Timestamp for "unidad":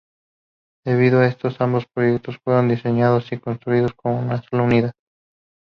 4.63-4.93